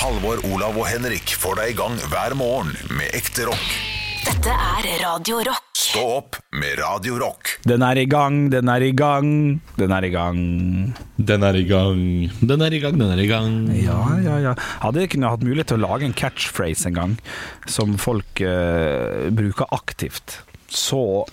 [0.00, 3.66] Halvor, Olav og Henrik får deg i gang hver morgen med ekte rock.
[4.24, 5.66] Dette er Radio Rock.
[5.76, 7.50] Stå opp med Radio Rock.
[7.68, 9.28] Den er i gang, den er i gang,
[9.76, 10.40] den er i gang.
[11.20, 12.00] Den er i gang.
[12.40, 13.60] Den er i gang, den er i gang.
[13.76, 14.56] Ja, ja, ja.
[14.80, 17.16] Hadde jeg kunne hatt mulighet til å lage en catchphrase en gang,
[17.68, 21.26] som folk uh, bruker aktivt, så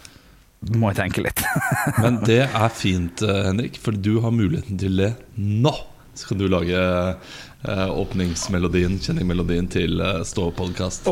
[0.76, 1.48] må jeg tenke litt.
[2.04, 5.72] Men det er fint, eh, Henrik, for du har muligheten til det nå.
[6.18, 6.80] Så kan du lage
[7.64, 11.08] eh, åpningsmelodien, kjenningmelodien til uh, Stå-podkast?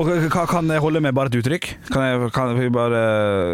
[0.52, 1.70] Kan jeg holde med bare et uttrykk?
[1.90, 3.02] Kan jeg, kan jeg bare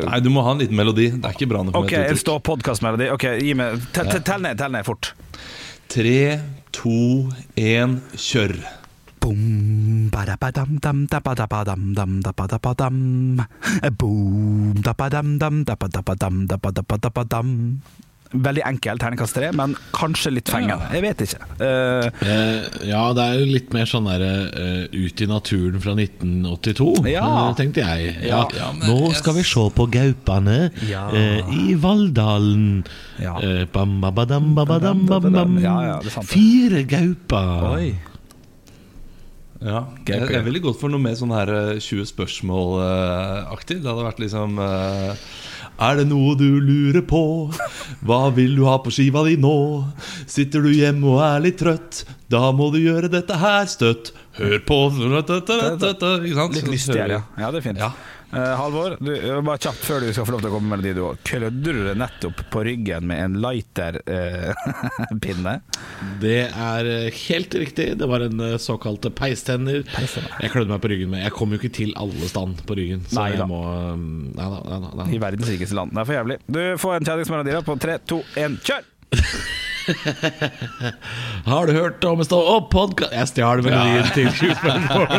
[0.08, 1.10] Nei, du må ha en liten melodi.
[1.16, 2.24] Det er ikke bra nok med Ok, et uttrykk.
[2.26, 3.10] stå-podkastmelodi.
[3.16, 4.38] Ok, gi meg Tell ja.
[4.42, 5.14] ned, tell ned fort.
[5.92, 6.20] Tre,
[6.76, 7.00] to,
[7.60, 8.56] én, kjør.
[9.22, 12.96] Boom, badabadam, dam, dabadabadam, dam, dabadabadam.
[14.00, 17.52] Boom, dabadam, dam, dabadabadam, dabadabadam.
[18.32, 20.86] Veldig enkel terningkast tre, men kanskje litt fengende.
[20.96, 21.48] Jeg vet ikke.
[21.60, 25.96] Uh, uh, ja, det er jo litt mer sånn derre uh, Ut i naturen fra
[25.98, 27.26] 1982, Ja.
[27.60, 28.14] tenkte jeg.
[28.30, 31.10] Ja, Ja, men Nå skal vi se på gaupene Ja.
[31.52, 32.86] i Valldalen.
[33.20, 33.36] Ja.
[33.74, 35.60] Bam, babadam, babadam, bam.
[36.24, 37.68] Fire gauper.
[37.76, 37.92] oi.
[39.62, 43.78] Ja, jeg, jeg ville gått for noe mer sånn her eh, 20 spørsmål-aktig.
[43.84, 45.26] Det hadde vært liksom eh,
[45.82, 47.22] Er det noe du lurer på?
[48.06, 49.54] Hva vil du ha på skiva di nå?
[50.30, 52.04] Sitter du hjemme og er litt trøtt?
[52.32, 54.14] Da må du gjøre dette her støtt.
[54.38, 56.56] Hør på Ikke sant?
[56.60, 57.22] Litt lystigere, ja.
[57.42, 57.50] ja.
[57.52, 57.82] Det er fint.
[57.82, 57.90] Ja.
[58.32, 59.12] Eh, Halvor, du,
[59.44, 60.94] bare kjapt før du skal få lov til å komme med melodi.
[60.96, 65.56] Du klødde du nettopp på ryggen med en lighter-pinne?
[66.24, 67.88] Det er eh, helt riktig.
[68.00, 69.80] Det var en såkalt peistenner.
[69.92, 70.32] Peistenner.
[70.42, 73.02] Jeg klødde meg på ryggen med Jeg kom jo ikke til alle stand på ryggen.
[73.10, 73.46] Så Nei da.
[73.50, 74.48] må Nei.
[74.52, 75.90] Nei, nei, I verdens rikeste land.
[75.94, 76.38] Det er for jævlig.
[76.48, 78.84] Du får en kjenningsmelodi på tre, to, én, kjør!
[81.52, 83.16] Har du hørt om Stå opp-podkast?
[83.16, 85.08] Jeg stjal melodien til 20 spørsmål.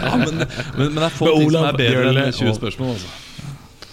[0.00, 2.94] Ja, men, men, men det er få Med ting som er bedre enn 20 spørsmål.
[2.96, 3.18] Også.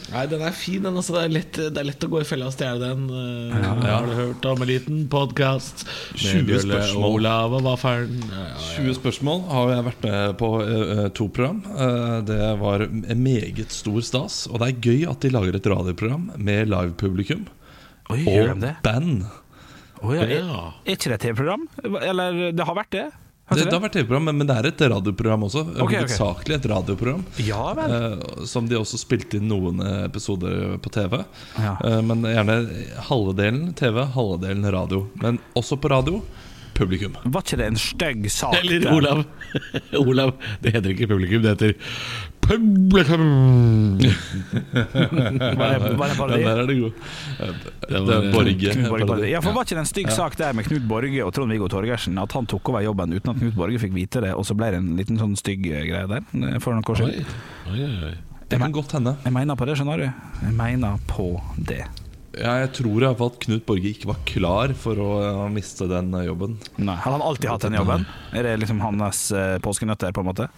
[0.08, 0.96] Nei, den er fin, den.
[0.96, 1.16] Altså.
[1.18, 3.08] Det, er lett, det er lett å gå i fella og stjele den.
[3.52, 5.84] Ja, Har du hørt om en liten podkast
[6.16, 7.18] 20 spørsmål.
[7.20, 8.22] Olav og Vaffelen?
[8.24, 8.70] Ja, ja, ja.
[8.86, 11.60] 20 spørsmål har jeg vært med på uh, to program.
[11.74, 14.46] Uh, det var en meget stor stas.
[14.52, 17.46] Og det er gøy at de lager et radioprogram med livepublikum
[18.14, 19.28] Oi, og band.
[20.02, 20.28] Å, ja.
[20.30, 20.66] Ja.
[20.86, 21.64] er ikke det TV-program?
[22.02, 23.08] Eller det har vært det?
[23.48, 25.62] Det, det har vært TV-program, men, men det er et radioprogram også.
[25.70, 25.94] Ok, ok.
[25.94, 27.22] Hovedsakelig et radioprogram.
[27.48, 28.18] Ja eh,
[28.50, 31.22] som de også spilte inn noen episoder på TV.
[31.56, 31.78] Ja.
[31.80, 32.58] Uh, men gjerne
[33.08, 35.06] halve delen TV, halve delen radio.
[35.24, 36.20] Men også på radio
[36.78, 37.18] publikum.
[37.26, 38.56] Var ikke det en stygg sak?
[38.62, 38.88] Eller?
[38.94, 39.24] Olav.
[40.06, 40.34] Olav.
[40.64, 41.74] Det heter ikke publikum, det heter
[42.48, 43.98] publikum.
[45.58, 46.44] Var det, var det Ja, parodi?
[46.44, 46.92] der er det god.
[47.40, 47.54] Eh,
[47.90, 49.30] Det var- Borge.
[49.30, 52.18] Ja, for Var ikke det en stygg sak der med Knut Borge og Trond-Viggo Torgersen?
[52.22, 54.72] At han tok over jobben uten at Knut Borge fikk vite det, og så ble
[54.72, 57.26] det en liten sånn stygg greie der eh, for noen år Oi, siden?
[57.74, 58.14] oi, oi.
[58.48, 59.18] Det kan godt hende.
[59.26, 60.08] Jeg mener på det, skjønner du.
[60.46, 61.26] Jeg mener på
[61.68, 61.82] det.
[62.38, 65.44] Ja, jeg tror i hvert fall at Knut Borge ikke var klar for å eh,
[65.54, 66.58] miste den eh, jobben.
[66.78, 68.06] Nei, Har han alltid hatt den jobben?
[68.38, 70.50] Er det liksom hans uh, påskenøtter, på en måte?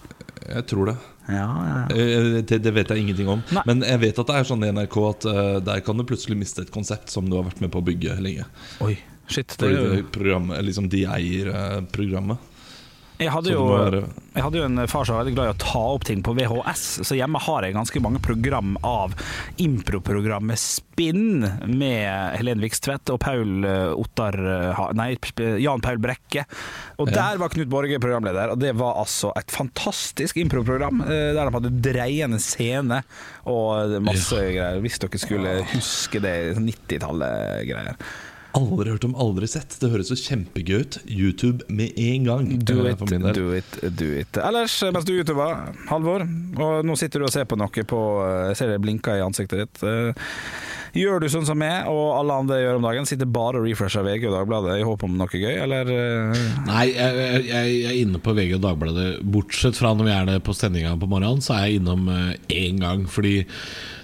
[0.49, 0.97] Jeg tror det.
[1.29, 1.95] Ja, ja.
[1.95, 3.43] Eh, Det, det vet jeg ingenting om.
[3.53, 3.63] Nei.
[3.69, 6.37] Men jeg vet at det er sånn i NRK at eh, der kan du plutselig
[6.39, 8.47] miste et konsept som du har vært med på å bygge lenge.
[8.85, 8.95] Oi,
[9.29, 9.53] shit.
[9.59, 12.48] Det er jo det liksom de eier eh, programmet.
[13.19, 13.63] Jeg hadde, jo,
[14.31, 16.31] jeg hadde jo en far som var veldig glad i å ta opp ting på
[16.37, 19.11] VHS, så hjemme har jeg ganske mange program av
[19.59, 25.09] improprogrammet Spinn med Helene Vikstvedt og Paul eh, Ottar eh, Nei,
[25.59, 26.45] Jan Paul Brekke.
[27.03, 31.43] Og der var Knut Borge programleder, og det var altså et fantastisk improprogram eh, der
[31.43, 33.01] de hadde dreiende scene
[33.51, 34.79] og masse greier.
[34.79, 37.99] Hvis dere skulle huske det 90-tallet-greier.
[38.57, 39.75] Aldri hørt om, aldri sett.
[39.77, 40.95] Det høres jo kjempegøy ut.
[41.05, 42.47] YouTube med en gang.
[42.65, 43.03] Do eh, it,
[43.37, 44.39] do it, do it.
[44.41, 46.25] Ellers, mens du youtuber, Halvor,
[46.57, 48.01] og nå sitter du og ser på noe på
[48.49, 49.85] Jeg ser det blinker i ansiktet ditt.
[49.85, 50.33] Eh,
[50.97, 53.05] Gjør du sånn som meg og alle andre gjør om dagen?
[53.05, 55.91] Sitter bare og refresher VG og Dagbladet i håp om noe gøy, eller?
[55.93, 59.07] eh, Nei, jeg, jeg, jeg er inne på VG og Dagbladet.
[59.21, 62.81] Bortsett fra når vi er det på sendinga på morgenen, så er jeg innom én
[62.81, 63.05] gang.
[63.05, 63.43] Fordi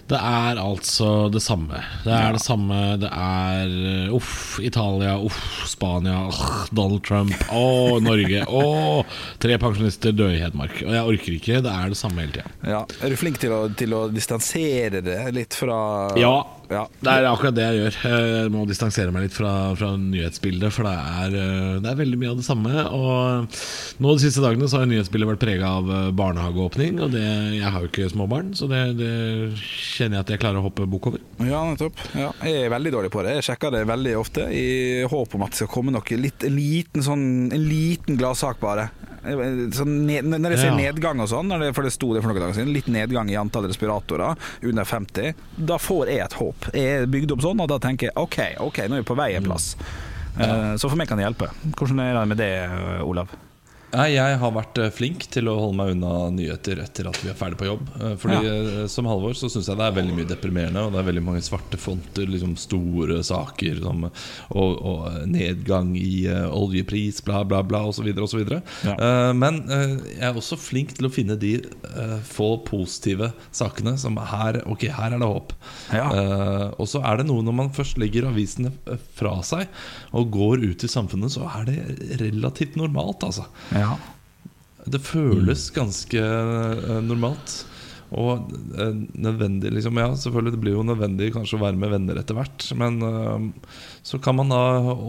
[0.06, 1.80] det er altså det samme.
[2.04, 2.78] Det er det samme.
[3.02, 9.02] Det er eh, uff, Italia, uff, Spania, uff, Donald Trump, å, Norge, å,
[9.42, 10.78] tre pensjonister døde i Hedmark.
[10.86, 11.64] Og jeg orker ikke.
[11.66, 12.54] Det er det samme hele tida.
[12.70, 12.84] Ja.
[13.02, 15.80] Er du flink til å, til å distansere det litt fra
[16.22, 16.36] Ja,
[16.70, 16.86] Ja.
[17.02, 17.98] Det er akkurat det jeg gjør.
[18.42, 22.20] Jeg må distansere meg litt fra, fra nyhetsbildet, for det er, eh, det er veldig
[22.22, 22.86] mye av det samme.
[22.96, 23.60] Og
[24.02, 27.00] nå De siste dagene så har nyhetsbildet vært prega av eh, barnehageåpning.
[27.06, 27.26] Og det,
[27.60, 29.14] jeg har jo ikke små barn, så det, det
[29.60, 31.24] kjenner jeg at jeg klarer å hoppe bukk over.
[31.46, 32.00] Ja, nettopp.
[32.18, 33.38] Ja, jeg er veldig dårlig på det.
[33.40, 34.68] Jeg sjekker det veldig ofte i
[35.12, 38.90] håp om at det skal komme noe litt, en liten, sånn, en liten gladsak, bare.
[39.26, 40.76] Sånn når jeg ser Ja.
[40.78, 43.66] nedgang og sånn, for det sto det for noen dager siden, litt nedgang i antall
[43.66, 46.55] respiratorer under 50, da får jeg et håp.
[46.74, 49.18] Jeg er bygd opp sånn, og da tenker jeg OK, ok, nå er vi på
[49.20, 49.76] vei en plass.
[50.40, 51.50] Eh, Så for meg kan det hjelpe.
[51.78, 52.52] Hvordan er det med det,
[53.06, 53.30] Olav?
[53.96, 57.32] Nei, jeg har vært eh, flink til å holde meg unna nyheter etter at vi
[57.32, 57.86] er ferdig på jobb.
[58.00, 58.86] Eh, Fordi ja.
[58.92, 61.44] Som Halvor så syns jeg det er veldig mye deprimerende, og det er veldig mange
[61.46, 62.30] svarte fonter.
[62.30, 68.12] Liksom Store saker som, og, og nedgang i eh, oljepris, bla, bla, bla, osv.
[68.16, 68.96] Ja.
[68.96, 73.96] Uh, men uh, jeg er også flink til å finne de uh, få positive sakene
[74.00, 75.54] som her Ok, her er det håp.
[75.94, 76.06] Ja.
[76.10, 79.70] Eh, og så er det noe når man først legger avisene eh, fra seg
[80.16, 83.48] og går ut i samfunnet, så er det relativt normalt, altså.
[83.76, 83.85] Ja.
[84.86, 87.64] Det føles ganske eh, normalt.
[88.16, 89.98] Og eh, nødvendig, liksom.
[89.98, 92.68] Ja, selvfølgelig, det blir jo nødvendig kanskje å være med venner etter hvert.
[92.78, 93.48] Men eh,
[94.06, 94.60] så kan man da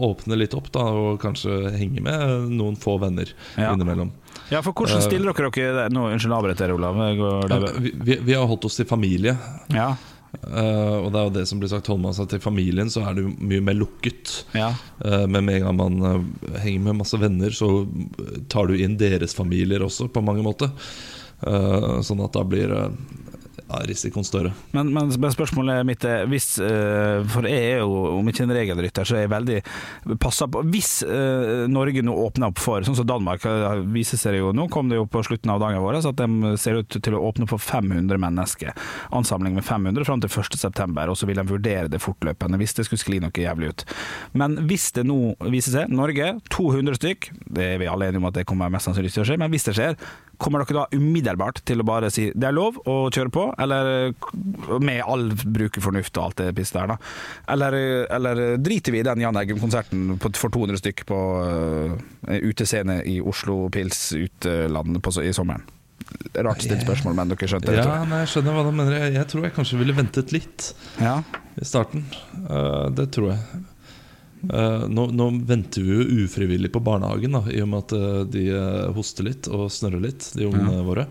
[0.09, 3.69] åpne litt opp, da, og kanskje henge med noen få venner Ja.
[3.75, 4.09] innimellom.
[4.49, 6.97] ja, for hvordan stiller dere dere Nå, Unnskyld, avbryt dere, Olav.
[6.97, 9.37] Ja, vi, vi, vi har holdt oss til familie.
[9.69, 9.91] Ja.
[10.33, 11.89] Eh, og det er jo det som blir sagt.
[11.91, 14.33] Holder man seg til familien, så er det jo mye mer lukket.
[14.57, 14.73] ja.
[15.03, 17.87] Uh, Men med en gang man uh, henger med masse venner, så
[18.49, 20.73] tar du inn deres familier også, på mange måter.
[21.37, 22.71] Sånn at da blir
[23.67, 24.53] ja, risikoen større.
[24.71, 29.07] Men, men spørsmålet mitt er hvis, eh, For jeg er jo, om ikke en regelrytter,
[29.07, 29.57] så er jeg veldig
[30.23, 34.39] passa på Hvis eh, Norge nå åpner opp for Sånn som Danmark eh, viser seg
[34.39, 37.15] jo Nå kom det jo på slutten av dagen vår at de ser ut til
[37.17, 38.75] å åpne for 500 mennesker.
[39.15, 42.85] Ansamling med 500 fram til 1.9, og så vil de vurdere det fortløpende hvis det
[42.87, 43.83] skulle skli noe jævlig ut.
[44.37, 48.29] Men hvis det nå viser seg Norge, 200 stykk, det er vi alle enige om
[48.29, 49.97] at det kommer mest sannsynlig til å skje, men hvis det skjer,
[50.37, 54.11] Kommer dere da umiddelbart til å bare si det er lov å kjøre på, eller
[54.83, 56.97] med all bruker fornuft og alt det pisset der, da?
[57.55, 57.77] Eller,
[58.13, 61.95] eller driter vi i den Jan Eggum-konserten for 200 stykk på uh,
[62.37, 65.65] utescene i Oslo Pils uteland på, i sommeren?
[66.37, 67.81] Rart stilt spørsmål, men dere skjønte det?
[67.81, 69.07] Ja, nei, jeg skjønner hva du mener.
[69.11, 70.69] Jeg tror jeg kanskje ville ventet litt
[71.01, 71.17] Ja.
[71.57, 72.05] i starten.
[72.45, 73.63] Uh, det tror jeg.
[74.45, 78.21] Eh, nå, nå venter vi jo ufrivillig på barnehagen, da, i og med at eh,
[78.35, 81.07] de eh, hoster litt og snørrer litt, de ungene våre.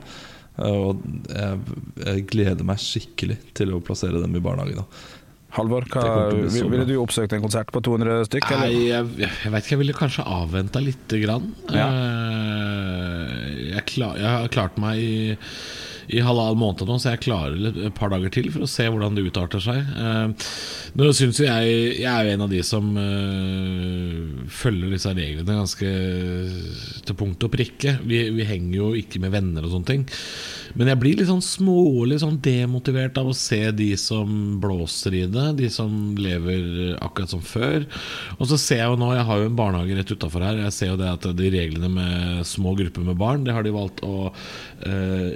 [0.56, 4.78] Uh, og jeg, jeg gleder meg skikkelig til å plassere dem i barnehagen.
[4.80, 5.26] Da.
[5.56, 6.86] Halvor, ville bra.
[6.88, 8.48] du oppsøkt en konsert på 200 stykk?
[8.62, 11.50] Nei, jeg, jeg vet ikke, jeg ville kanskje avventa lite grann.
[11.76, 11.90] Ja.
[11.92, 15.36] Uh, Jeg, klar, jeg har klart meg i,
[16.08, 19.16] i halvannen måned nå, så jeg klarer et par dager til for å se hvordan
[19.16, 19.80] det utarter seg.
[19.82, 20.50] Eh,
[20.96, 25.58] Nå synes jo jeg Jeg er jo en av de som eh, følger disse reglene
[25.58, 25.90] ganske
[27.06, 27.98] til punkt og prikke.
[28.06, 30.06] Vi, vi henger jo ikke med venner og sånne ting.
[30.76, 35.22] Men jeg blir litt sånn smålig sånn demotivert av å se de som blåser i
[35.32, 37.86] det, de som lever akkurat som før.
[38.36, 40.76] Og så ser jeg jo nå, jeg har jo en barnehage rett utafor her, jeg
[40.76, 44.02] ser jo det at de reglene med små grupper med barn, det har de valgt
[44.04, 45.32] å eh,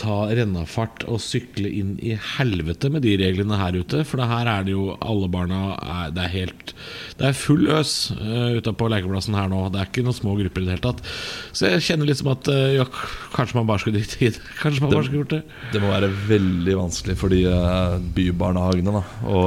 [0.00, 4.02] ta rennafart og sykle inn i helvete med de reglene her ute.
[4.08, 6.74] For det her er det jo alle barna er, Det er helt
[7.18, 9.62] Det er full øs uh, ute på lekeplassen her nå.
[9.70, 11.04] Det er ikke noen små grupper i det hele tatt.
[11.52, 12.88] Så jeg kjenner liksom at uh, ja,
[13.36, 14.44] kanskje man bare skulle drite i det.
[14.62, 15.42] Kanskje man bare skulle gjort det.
[15.74, 19.42] Det må være veldig vanskelig for de uh, bybarnehagene da, å,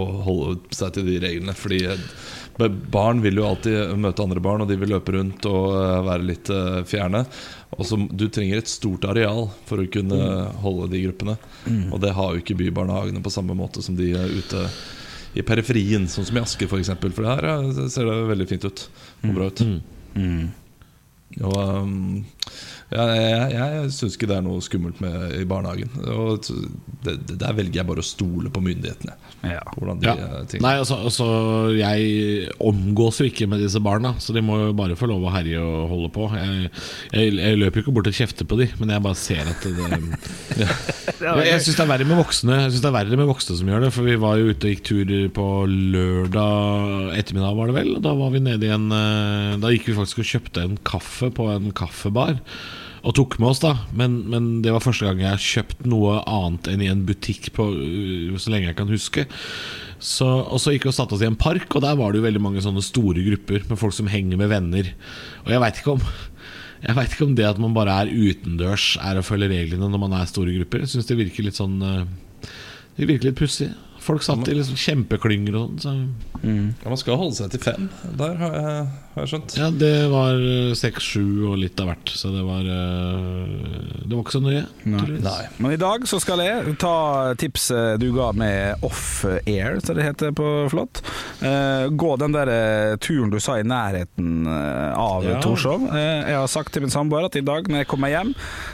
[0.00, 1.56] å holde seg til de reglene.
[1.58, 1.82] Fordi
[2.68, 6.26] barn vil jo alltid møte andre barn, og de vil løpe rundt og eh, være
[6.28, 7.24] litt eh, fjerne.
[7.78, 10.20] Og så Du trenger et stort areal for å kunne
[10.60, 11.36] holde de gruppene.
[11.94, 14.64] Og det har jo ikke bybarnehagene på samme måte som de er ute
[15.38, 16.72] i periferien, sånn som i Asker f.eks.
[16.72, 17.14] For, eksempel.
[17.14, 18.88] for her eh, ser det veldig fint ut.
[19.22, 19.62] Og bra ut.
[21.40, 22.24] Og um,
[22.90, 25.92] ja, jeg, jeg syns ikke det er noe skummelt med i barnehagen.
[26.10, 26.40] Og
[27.04, 29.14] det, det, der velger jeg bare å stole på myndighetene.
[29.46, 29.60] Ja.
[29.76, 30.14] Hvordan de Ja.
[30.20, 31.26] eh, ting Nei, altså, altså
[31.72, 35.32] Jeg omgås jo ikke med disse barna, så de må jo bare få lov å
[35.32, 36.26] herje og holde på.
[36.36, 36.68] Jeg,
[37.14, 39.64] jeg, jeg løper jo ikke bort og kjefter på de, men jeg bare ser at
[39.64, 39.78] det
[41.20, 43.56] Jeg, jeg syns det er verre med voksne Jeg synes det er verre med voksne
[43.58, 43.90] som gjør det.
[43.94, 47.90] For vi var jo ute og gikk tur på lørdag ettermiddag, var det vel.
[47.98, 50.76] Og da var vi nede i en eh, Da gikk vi faktisk og kjøpte en
[50.86, 52.38] kaffe på en kaffebar.
[53.00, 53.72] Og tok med oss, da.
[53.96, 57.50] Men, men det var første gang jeg har kjøpt noe annet enn i en butikk
[57.56, 59.26] på, uh, så lenge jeg kan huske.
[60.00, 62.20] Så, og så gikk vi og satte oss i en park, og der var det
[62.20, 64.92] jo veldig mange sånne store grupper med folk som henger med venner.
[65.46, 66.04] Og jeg veit ikke om
[66.80, 70.00] jeg vet ikke om det at man bare er utendørs, er å følge reglene når
[70.00, 70.86] man er store grupper.
[70.86, 72.06] Jeg syns det virker litt sånn uh,
[72.96, 73.68] Det virker litt pussig.
[74.10, 76.02] Folk satt i liksom kjempeklynger og sånn.
[76.10, 76.40] Så.
[76.42, 77.86] Ja, Man skal holde seg til fem.
[78.18, 79.56] Der har jeg, har jeg skjønt.
[79.60, 82.10] Ja, det var eh, seks, sju og litt av hvert.
[82.16, 84.62] Så det var eh, Det var ikke så nøye.
[84.88, 85.42] Nei.
[85.60, 86.94] Men i dag så skal jeg ta
[87.40, 91.02] tipset du ga med off-air, som det heter på flott.
[91.44, 92.50] Eh, gå den der
[93.04, 95.38] turen du sa i nærheten av Ja.
[95.44, 95.86] Torshov.
[95.94, 98.32] Jeg har sagt til min samboer at i dag når jeg kommer hjem,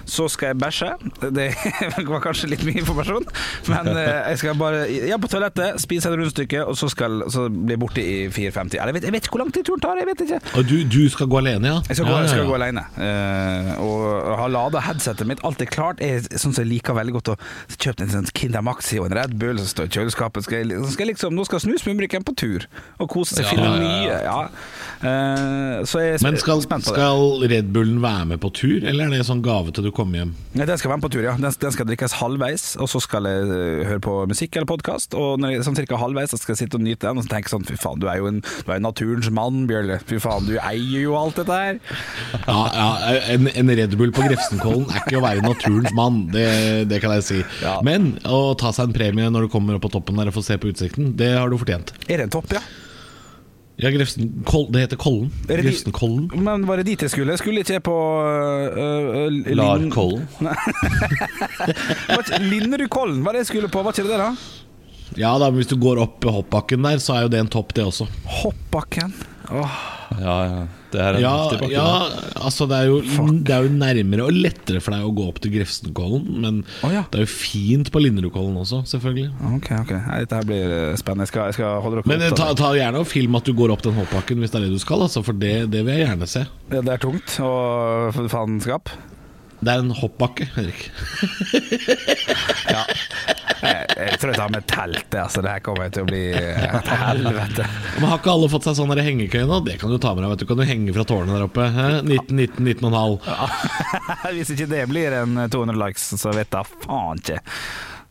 [0.08, 0.92] så skal jeg bæsje.
[1.34, 1.50] Det
[2.12, 3.26] var kanskje litt mye informasjon,
[3.74, 7.76] men jeg skal bare Ja, på toalettet, spiser et rundstykke, og så skal så blir
[7.76, 8.78] jeg borte i 4.50.
[8.78, 10.40] Eller Jeg vet, jeg vet ikke hvor lang tid turen tar, jeg vet ikke.
[10.58, 11.80] Og du, du skal gå alene, ja?
[11.88, 12.84] Jeg skal, gå, jeg skal gå alene.
[12.96, 15.42] Uh, og har lada headsetet mitt.
[15.46, 16.02] Alt er klart.
[16.02, 17.36] Jeg sånn som jeg liker veldig godt å
[17.76, 20.46] kjøpe en sånn Kinder Maxi og en Red Bull som står i kjøleskapet.
[20.46, 22.66] Skal jeg, skal liksom, nå skal snusmumrikken på tur
[23.02, 24.18] og kose seg, finne nye.
[24.26, 24.38] Ja.
[25.02, 27.00] Uh, så jeg er Men skal, spent på det.
[27.00, 30.22] skal Red Bullen være med på tur, eller er det sånn gave til du kommer
[30.22, 30.34] hjem?
[30.56, 31.36] Nei, den skal være med på tur, ja.
[31.40, 35.05] Den, den skal drikkes halvveis, og så skal jeg eh, høre på musikk eller podkast.
[35.14, 37.32] Og når jeg sånn cirka halvveis, så skal jeg sitte og nyte den og så
[37.34, 40.00] tenke sånn Fy faen, du er jo en, du er naturens mann, Bjørle.
[40.08, 41.80] Fy faen, du eier jo alt dette her.
[42.46, 46.46] Ja, ja en, en Red Bull på Grefsenkollen er ikke å være naturens mann, det,
[46.90, 47.42] det kan jeg si.
[47.62, 47.78] Ja.
[47.86, 50.50] Men å ta seg en premie når du kommer opp på toppen der og får
[50.50, 51.94] se på utsikten, det har du fortjent.
[52.06, 52.62] Er det en topp, ja?
[53.76, 55.32] Ja, Grefsen, Kol, Det heter Kollen.
[55.48, 56.30] Grefsenkollen.
[56.32, 57.36] Men var det dit jeg skulle?
[57.36, 57.96] Skulle ikke jeg på
[58.72, 60.24] uh, Larkollen.
[62.50, 64.30] Linderudkollen var det jeg skulle på, var ikke det det, da?
[65.14, 67.70] Ja da, men hvis du går opp hoppbakken der, så er jo det en topp,
[67.78, 68.08] det også.
[68.42, 69.14] Hoppbakken.
[69.54, 69.76] Åh.
[70.18, 70.64] Ja, ja.
[70.90, 71.74] Det er en Ja, viktig bakke.
[71.74, 73.00] ja altså det er, jo,
[73.42, 76.92] det er jo nærmere og lettere for deg å gå opp til Grefsenkollen, men oh,
[76.94, 77.02] ja.
[77.10, 79.32] det er jo fint på Linderudkollen også, selvfølgelig.
[79.58, 79.92] Ok, ok.
[80.06, 81.26] Nei, dette her blir eh, spennende.
[81.26, 83.52] Jeg skal, jeg skal holde dere Men eh, ta, ta gjerne og film at du
[83.58, 85.98] går opp den hoppbakken hvis det er det du skal, altså, for det, det vil
[85.98, 86.46] jeg gjerne se.
[86.70, 88.94] Ja, Det er tungt og faenskap.
[89.56, 90.86] Det er en hoppbakke, Henrik.
[92.66, 92.82] Ja.
[93.62, 95.16] Jeg, jeg tror jeg tar med telt.
[95.16, 97.66] Altså, det her kommer til å bli eh, et helvete.
[97.96, 99.60] Men Har ikke alle fått seg sånn der hengekøye nå?
[99.66, 100.34] Det kan du ta med deg.
[100.34, 101.66] vet du Kan du henge fra tårnet der oppe?
[102.04, 104.32] 19, 19, 19,5.
[104.36, 107.40] Hvis ikke det blir en 200 likes, så vet jeg faen ikke.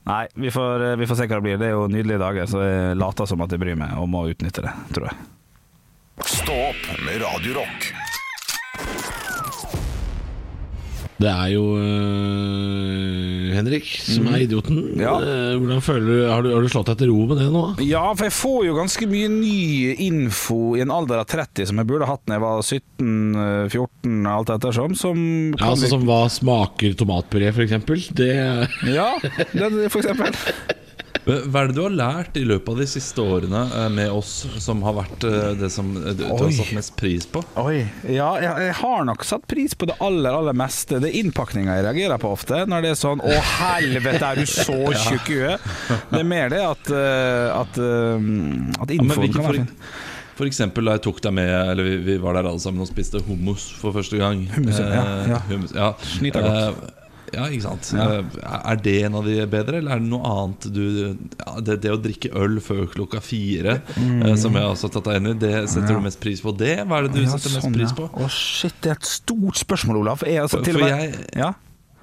[0.05, 1.61] Nei, vi får, vi får se hva det blir.
[1.61, 4.27] Det er jo nydelige dager, så jeg later som at jeg bryr meg og må
[4.29, 5.15] utnytte det, tror jeg.
[6.29, 7.89] Stå opp med Radiorock.
[11.15, 14.79] Det er jo øh, Henrik som er idioten.
[14.99, 15.15] Ja.
[15.19, 17.63] Eh, Hvordan føler du Har du, har du slått deg til ro med det nå?
[17.85, 21.81] Ja, for jeg får jo ganske mye ny info i en alder av 30 som
[21.81, 24.95] jeg burde hatt da jeg var 17-14, alt ettersom.
[24.99, 28.09] Som Ja, altså Som hva smaker tomatpuré, f.eks.?
[28.15, 28.31] Det
[28.93, 30.35] Ja, det, for eksempel.
[31.25, 34.33] Hva er det du har lært i løpet av de siste årene eh, med oss,
[34.61, 37.41] som har vært eh, det som eh, du, du har satt mest pris på?
[37.63, 37.79] Oi.
[38.13, 40.99] Ja, jeg, har nok satt pris på det aller, aller meste.
[41.01, 42.61] Det er innpakninga jeg reagerer på ofte.
[42.69, 44.77] Når det er sånn 'Å, helvete, er du så
[45.07, 45.69] tjukk i huet?'
[46.13, 47.79] Det er mer det at, at,
[48.85, 49.71] at infoen ja, kan være fin.
[50.37, 52.89] for eksempel da jeg tok deg med Eller vi, vi var der alle sammen og
[52.91, 54.45] spiste hummus for første gang.
[54.53, 55.41] Hummus, ja, Eh, ja.
[55.49, 55.89] hummus, ja.
[56.21, 56.37] Godt.
[56.45, 56.94] Eh,
[57.33, 57.89] ja, ikke sant.
[57.95, 58.05] Ja.
[58.19, 60.83] Eh, Er det en av de bedre, eller er det noe annet du
[61.17, 65.09] ja, det, det å drikke øl før klokka fire, eh, som jeg også har tatt
[65.09, 65.89] deg inn i, det setter Mm.
[65.89, 65.97] Ja.
[65.97, 66.55] du mest pris på.
[66.57, 67.95] Det, hva er det du Ja, setter mest sånn, pris ja.
[67.95, 68.09] på?
[68.13, 70.23] Å shit, det er et stort spørsmål, Olav.
[70.25, 71.53] Jeg, altså, For- til for jeg- ja.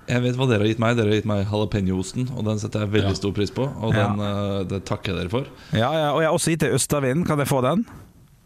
[0.08, 0.96] Jeg vet hva dere har gitt meg.
[0.96, 3.14] Dere har gitt meg jalapeño-osten, og den setter jeg veldig Ja.
[3.14, 3.62] stor pris på.
[3.80, 4.08] Og Ja.
[4.08, 5.44] den, eh, det takker jeg dere for.
[5.72, 7.24] Ja, ja, og jeg har også gitt deg østavind.
[7.26, 7.86] Kan jeg få den?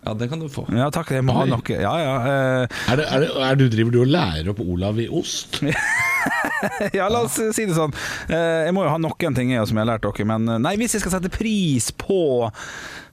[0.06, 0.68] Ja, den kan du få.
[0.70, 1.08] Ja, takk.
[1.10, 1.60] Jeg må ha noe.
[1.66, 2.16] Ja, ja.
[2.20, 5.60] Uh, er det, er det, er du, Driver du og lærer opp Olav i ost?
[6.98, 7.94] ja, la oss si det sånn.
[8.28, 10.60] Eh, Jeg må jo ha noen ting jeg, som jeg har lært dere, men eh,
[10.62, 12.18] nei, hvis jeg skal sette pris på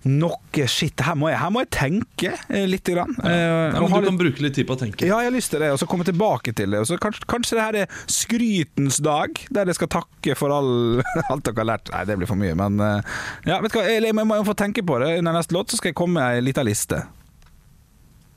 [0.03, 2.83] noe shit, her må jeg, her må jeg tenke eh, litt.
[2.91, 3.13] Grann.
[3.23, 5.05] Ja, Nei, men du litt- kan bruke litt tid på å tenke.
[5.07, 6.81] ja, jeg har lyst til det, og så komme tilbake til det.
[6.83, 10.99] Og så kanskje, kanskje det her er skrytens dag, der jeg skal takke for all,
[11.31, 11.93] alt dere har lært.
[11.95, 12.81] Nei, det blir for mye, men
[13.47, 15.13] ja, vet du hva, jeg, jeg må jo få tenke på det.
[15.21, 16.99] Under neste låt så skal jeg komme med ei lita liste.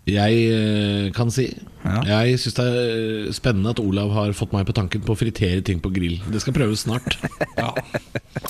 [0.06, 1.48] Jeg eh, kan si
[1.86, 2.02] Ja.
[2.06, 5.62] Jeg syns det er spennende at Olav har fått meg på tanken på å fritere
[5.66, 6.18] ting på grill.
[6.30, 7.18] Det skal prøves snart.
[7.56, 7.72] Ja.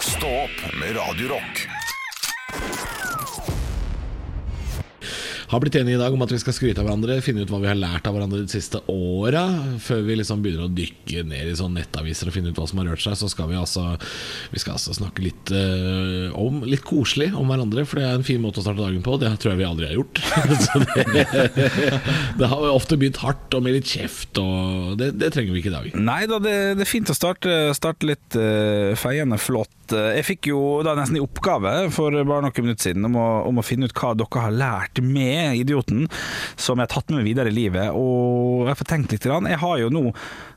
[0.02, 1.36] Stå opp med Radio
[5.46, 7.60] Har blitt enige i dag om at vi skal skryte av hverandre, finne ut hva
[7.62, 9.44] vi har lært av hverandre de siste åra.
[9.82, 12.80] Før vi liksom begynner å dykke ned i sånn nettaviser og finne ut hva som
[12.82, 13.84] har rørt seg, så skal vi altså
[14.50, 18.26] Vi skal altså snakke litt uh, om Litt koselig om hverandre, for det er en
[18.26, 19.18] fin måte å starte dagen på.
[19.22, 20.22] Det tror jeg vi aldri har gjort.
[21.14, 22.00] det,
[22.40, 25.70] det har ofte begynt hardt og med litt kjeft, og det, det trenger vi ikke
[25.70, 25.88] i dag.
[26.10, 29.85] Nei da, det, det er fint å starte, starte litt uh, feiende flott.
[29.94, 33.28] Eh, jeg fikk jo da nesten i oppgave for bare noen minutter siden om å,
[33.50, 36.06] om å finne ut hva dere har lært med Idioten,
[36.56, 37.94] som jeg har tatt med meg videre i livet.
[37.94, 39.28] Og jeg får tenkt litt.
[39.28, 40.04] Jeg har jo nå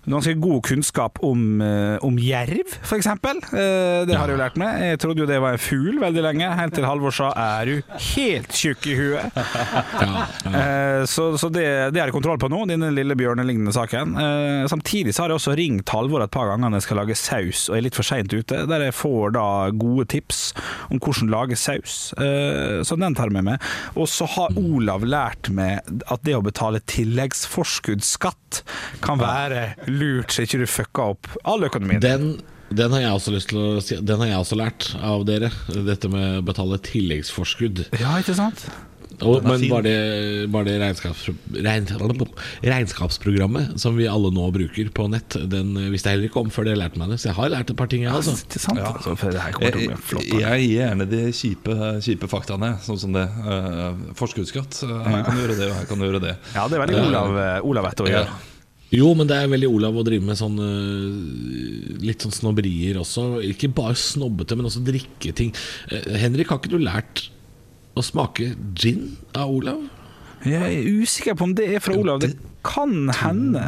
[0.08, 3.08] ganske god kunnskap om, eh, om jerv, f.eks.
[3.08, 4.80] Eh, det har jeg jo lært meg.
[4.94, 7.82] Jeg trodde jo det var en fugl veldig lenge, helt til Halvor sa 'er du
[8.16, 9.32] helt tjukk i huet'?
[10.50, 14.16] Eh, Så, så det, det har jeg kontroll på nå, denne lille bjørnelignende saken.
[14.70, 17.70] Samtidig så har jeg også ringt Halvor et par ganger når jeg skal lage saus
[17.70, 20.54] og er litt for seint ute, der jeg får da gode tips
[20.92, 22.12] om hvordan lage saus.
[22.18, 23.62] Så den tar jeg med meg.
[23.96, 25.80] Og så har Olav lært meg
[26.10, 28.64] at det å betale tilleggsforskuddsskatt
[29.06, 32.02] kan være lurt, så ikke du fucka opp all økonomien.
[32.04, 32.30] Den,
[32.70, 35.50] den har jeg også lyst til å si Den har jeg også lært av dere.
[35.88, 37.88] Dette med å betale tilleggsforskudd.
[38.00, 38.68] Ja, ikke sant?
[39.20, 39.96] Og, men bare det,
[40.54, 41.90] bare det regnskaps, regn,
[42.64, 46.70] regnskapsprogrammet som vi alle nå bruker på nett, den visste jeg heller ikke om før
[46.70, 47.18] dere lærte meg det.
[47.20, 48.36] Så jeg har lært et par ting, jeg, altså.
[48.78, 48.94] Ja?
[48.94, 50.24] Altså, Jeg, flott.
[50.24, 53.26] jeg, jeg gir gjerne de kjipe, kjipe faktaene, sånn som det.
[53.44, 54.84] Uh, forskuddsskatt.
[54.88, 56.36] eh, her kan du gjøre det, og her kan du gjøre det.
[56.56, 58.22] Ja, det er veldig Olav, eh, Olav etter å Ja.
[58.24, 58.40] gjøre.
[58.96, 63.28] Jo, men det er veldig Olav å drive med sånn øh, litt sånn snobberier også.
[63.52, 65.54] Ikke bare snobbete, men også drikketing.
[65.54, 67.28] ting Henrik, har ikke du lært
[67.98, 69.86] å smake gin av Olav?
[70.48, 72.22] Jeg er usikker på om det er fra Olav.
[72.24, 72.32] Det
[72.64, 73.66] kan hende.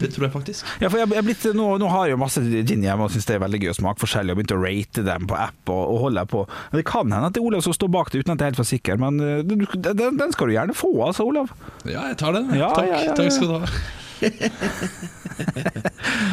[0.00, 0.66] Det tror jeg faktisk.
[0.82, 3.28] Ja, for jeg, jeg blitt, nå, nå har jeg jo masse gin hjemme og syns
[3.28, 4.34] det er veldig gøy å smake forskjellig.
[4.34, 6.44] Og begynt å rate dem på app og, og holder på.
[6.72, 8.48] Men det kan hende at det er Olav som står bak det, uten at jeg
[8.48, 8.98] er helt for sikker.
[9.02, 11.54] Men eh, den, den skal du gjerne få, altså, Olav.
[11.86, 12.50] Ja, jeg tar den.
[12.58, 13.18] Ja, Takk, ja, ja, ja.
[13.18, 13.76] Takk skal du ha.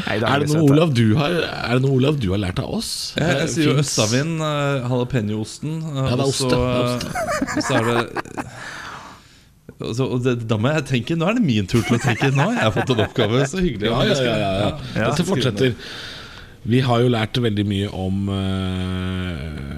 [0.05, 0.61] Nei, det Er det, noe.
[0.67, 2.91] Olav du har, er det noe Olav du har lært av oss?
[3.17, 5.73] Jeg, jeg Eh, sier jo østavind, østavin, uh, jalapeñoosten.
[5.81, 7.99] Uh, Ja, det er og ost, ja, eh, så er det
[9.81, 12.27] og så, det, Da må jeg tenke Nå er det min tur til å tenke.
[12.35, 13.39] Nå har jeg fått en oppgave.
[13.49, 13.87] Så hyggelig.
[13.89, 14.69] Ja, ja, ja, ja, ja.
[14.93, 15.73] Ja, Dette fortsetter.
[16.69, 19.70] Vi har jo lært veldig mye om øh,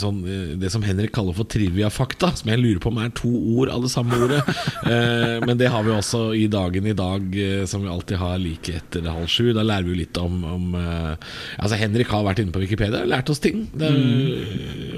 [0.00, 3.30] sånn, øh, det som Henrik kaller for trivia-fakta, som jeg lurer på om er to
[3.56, 4.42] ord av det samme ordet.
[4.92, 8.40] Eh, men det har vi også i dagen i dag, eh, som vi alltid har
[8.42, 9.52] like etter halv sju.
[9.54, 11.28] Da lærer vi jo litt om, om eh,
[11.62, 13.66] Altså Henrik har vært inne på Wikipedia lært oss ting.
[13.72, 13.90] Det,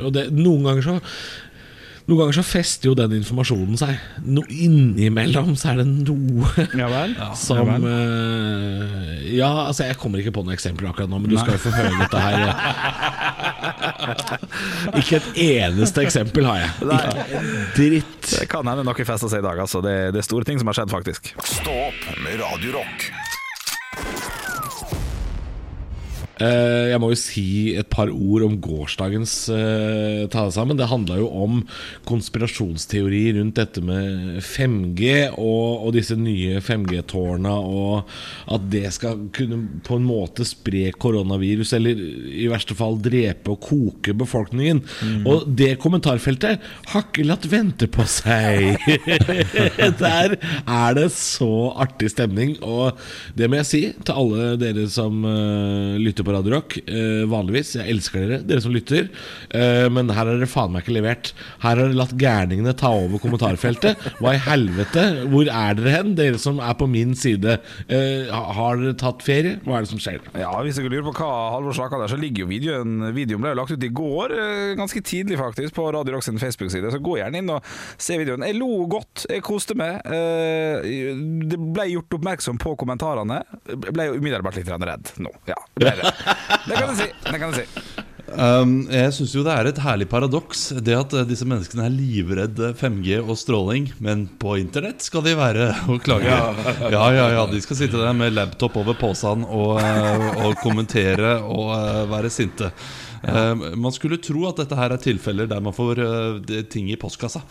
[0.02, 0.96] Og det, noen ganger så
[2.04, 3.94] noen ganger så fester jo den informasjonen seg.
[4.28, 7.14] No, innimellom så er det noe Ja vel?
[7.40, 11.56] som eh, Ja, altså jeg kommer ikke på noen eksempler akkurat nå, men du skal
[11.56, 12.44] jo få høre dette her.
[15.00, 16.72] ikke et eneste eksempel har jeg.
[16.84, 17.42] Ikke
[17.76, 18.30] dritt.
[18.30, 19.60] Det kan hende noe å si i dag.
[19.66, 19.82] Altså.
[19.84, 21.34] Det, det er store ting som har skjedd, faktisk.
[21.44, 23.23] Stå opp med Radio Rock.
[26.42, 27.46] Eh, jeg må jo si
[27.78, 30.78] et par ord om gårsdagens uh, tale sammen.
[30.78, 31.60] Det handla jo om
[32.08, 38.10] konspirasjonsteori rundt dette med 5G og, og disse nye 5G-tårna, og
[38.54, 42.02] at det skal kunne på en måte spre koronavirus, eller
[42.34, 44.82] i verste fall drepe og koke befolkningen.
[45.30, 48.74] Og det kommentarfeltet har ikke latt vente på seg.
[50.04, 52.98] Der er det så artig stemning, og
[53.38, 56.76] det må jeg si til alle dere som uh, lytter på Radio Rock.
[56.88, 57.74] eh, vanligvis.
[57.78, 59.08] Jeg elsker dere, dere som lytter.
[59.54, 61.32] Eh, men her har dere faen meg ikke levert.
[61.62, 63.96] Her har dere latt gærningene ta over kommentarfeltet.
[64.20, 65.04] Hva i helvete?
[65.30, 67.58] Hvor er dere hen, dere som er på min side?
[67.88, 69.58] Eh, har dere tatt ferie?
[69.64, 70.20] Hva er det som skjer?
[70.38, 73.52] Ja, Hvis dere lurer på hva Halvor snakka der, så ligger jo videoen Videoen ble
[73.52, 76.90] jo lagt ut i går, eh, ganske tidlig faktisk, på Radio Rock sin Facebook-side.
[76.94, 77.62] Så gå gjerne inn og
[77.98, 78.42] se videoen.
[78.46, 80.00] Jeg lo godt, jeg koste meg.
[80.06, 80.80] Eh,
[81.44, 83.42] Det ble gjort oppmerksom på kommentarene.
[83.68, 85.30] Jeg ble jo umiddelbart litt redd nå.
[85.50, 86.13] Ja, ble det.
[86.68, 87.12] Det kan jeg si.
[87.30, 87.66] Det kan du si.
[88.34, 91.92] Um, jeg syns jo det er et herlig paradoks, det at eh, disse menneskene er
[91.94, 96.26] livredde 5G og stråling, men på internett skal de være og klage.
[96.26, 101.36] Ja, ja, ja, de skal sitte der med laptop over posen og, eh, og kommentere
[101.44, 102.72] og eh, være sinte.
[103.24, 106.98] Um, man skulle tro at dette her er tilfeller der man får eh, ting i
[107.00, 107.44] postkassa.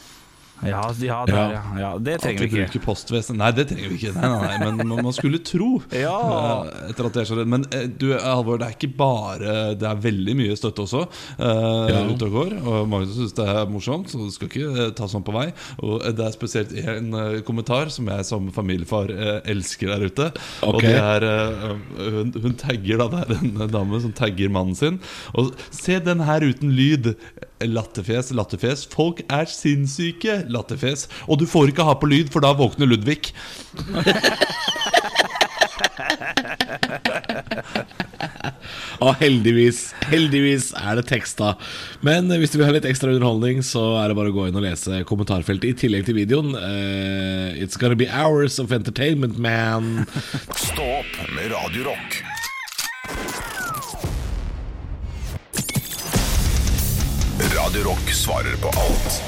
[0.68, 1.62] Ja, ja, der, ja.
[1.80, 2.66] ja det trenger vi vi ikke.
[2.74, 4.14] bruker postvesenet Nei, det trenger vi ikke.
[4.16, 5.70] Nei, nei, nei, men man, man skulle tro.
[6.04, 6.14] Ja.
[6.64, 10.02] eh, Etter at det skjedde Men eh, du, Halvor, det er ikke bare Det er
[10.04, 12.02] veldig mye støtte også uh, Ja.
[12.10, 12.56] ute og går.
[12.64, 15.48] Og mange syns det er morsomt, så det skal ikke eh, ta sånn på vei.
[15.84, 20.08] Og eh, det er spesielt en eh, kommentar som jeg som familiefar eh, elsker der
[20.10, 20.30] ute.
[20.68, 21.74] Og det er eh,
[22.18, 25.00] hun, hun tagger da Det er en dame som tagger mannen sin.
[25.38, 27.14] Og se den her uten lyd.
[27.70, 28.86] Latterfjes, latterfjes.
[28.92, 30.44] Folk er sinnssyke.
[30.52, 31.08] Latterfjes.
[31.28, 33.34] Og du får ikke ha på lyd, for da våkner Ludvig.
[39.04, 41.54] Og heldigvis, heldigvis er det teksta.
[42.06, 44.60] Men hvis du vil ha litt ekstra underholdning, så er det bare å gå inn
[44.60, 46.54] og lese kommentarfeltet i tillegg til videoen.
[46.56, 50.06] Uh, it's gonna be hours of entertainment, man.
[50.56, 51.92] Stå opp med Radio
[57.64, 59.20] Radio Rock svarer på alt.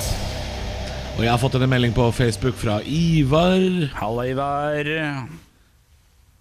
[1.15, 3.63] Og jeg har fått en melding på Facebook fra Ivar.
[3.95, 4.89] Halla, Ivar.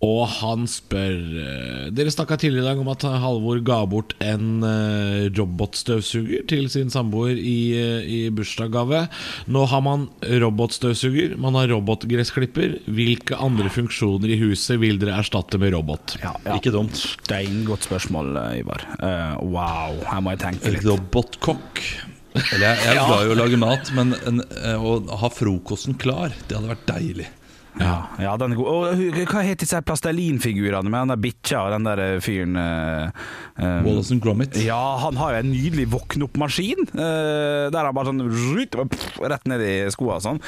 [0.04, 4.64] Og han spør eh, Dere snakka tidligere i dag om at Halvor ga bort en
[4.66, 9.04] eh, robotstøvsuger til sin samboer i, eh, i bursdagsgave.
[9.54, 10.08] Nå har man
[10.44, 12.80] robotstøvsuger, man har robotgressklipper.
[12.96, 16.18] Hvilke andre funksjoner i huset vil dere erstatte med robot?
[16.22, 16.58] Ja, ja.
[16.58, 16.98] Ikke dumt.
[16.98, 18.84] Steingodt spørsmål, Ivar.
[18.98, 20.84] Uh, wow, her må jeg tenke litt.
[20.88, 21.80] Robotkokk.
[22.34, 24.42] Eller jeg, jeg er glad i å lage mat, men en,
[24.74, 27.30] å ha frokosten klar, det hadde vært deilig.
[27.80, 28.68] Ja, ja den er god.
[28.70, 33.24] Og hva heter disse plastelinfigurene med den der bikkja og den der eh, fyren eh,
[33.58, 34.58] eh, Wallace and Gromit.
[34.62, 36.86] Ja, han har jo en nydelig våkne-opp-maskin.
[36.94, 38.78] Uh, der han bare sånn rut,
[39.24, 40.40] Rett ned i skoa og sånn.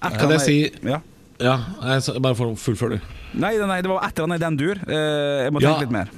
[0.00, 1.00] Etter Kan jeg si- ja.
[1.40, 3.12] Ja, jeg, bare for, fullfør, du.
[3.40, 4.80] Nei, nei, det var etter han annet i den dur.
[4.84, 5.70] Uh, jeg må Ja.
[5.72, 6.10] tenke litt mer.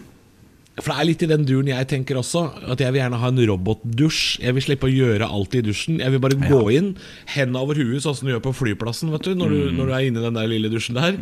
[0.80, 2.46] For det er litt i den duren jeg tenker også.
[2.72, 4.40] At jeg vil gjerne ha en robotdusj.
[4.40, 5.98] Jeg vil slippe å gjøre alt i dusjen.
[6.00, 6.92] Jeg vil bare gå inn,
[7.34, 9.10] henda over huet, sånn som du gjør på flyplassen.
[9.12, 11.18] Vet du, når, du, når du er inne i den der lille dusjen der.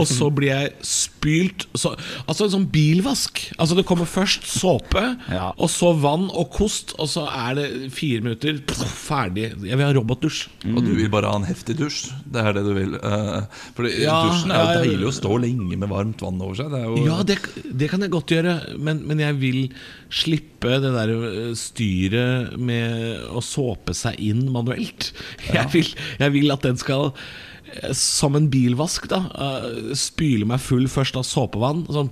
[0.00, 1.92] Og så blir jeg spylt så,
[2.24, 3.42] Altså en sånn bilvask.
[3.60, 5.50] Altså Det kommer først såpe, Ja.
[5.58, 9.50] og så vann og kost, og så er det fire minutter pff, ferdig.
[9.68, 10.40] Jeg vil ha robotdusj.
[10.72, 12.08] Og du vil bare ha en heftig dusj.
[12.24, 12.96] Det er det du vil.
[13.04, 13.44] Uh,
[13.76, 14.82] for Ja, dusjen er jo ja, ja.
[14.88, 16.72] deilig å stå lenge med varmt vann over seg.
[16.72, 17.38] Det jo Ja, det,
[17.68, 19.60] det kan jeg godt gjøre, men, men jeg vil
[20.14, 25.10] slippe det der øh, styret med å såpe seg inn manuelt.
[25.54, 29.24] Jeg, vil, jeg vil at den skal øh, som en bilvask, da.
[29.34, 31.86] øh, Spyle meg full først av såpevann.
[31.92, 32.10] Sånn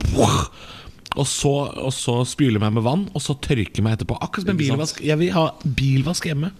[1.12, 4.16] og så, og så spyle meg med vann, og så tørke meg etterpå.
[4.24, 5.02] Akkurat som en bilvask.
[5.04, 6.52] Jeg vil ha bilvask hjemme.